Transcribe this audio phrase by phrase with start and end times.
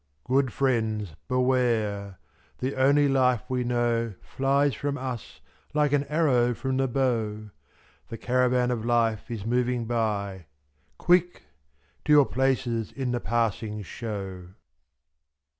[0.23, 2.17] Good friends, beware!
[2.57, 5.41] the only life we know Flies from us
[5.75, 7.11] like an arrow from the bow,
[8.07, 10.47] x^y.The caravan of life is moving by.
[10.97, 11.43] Quick!
[12.05, 14.47] to your places in the passing show.